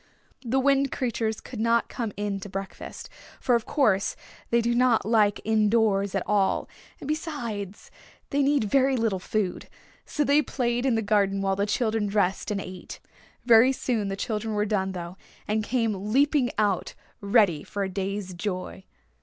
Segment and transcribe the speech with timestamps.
[0.43, 3.07] The Wind Creatures would not come in to breakfast,
[3.39, 4.15] for of course
[4.49, 6.67] they do not like in doors at all,
[6.99, 7.91] and besides,
[8.31, 9.69] they need very little food.
[10.07, 12.99] So they played in the garden while the children dressed and ate.
[13.45, 15.17] Very soon the children were done, though,
[15.47, 18.85] and came leaping out ready for a day's joy.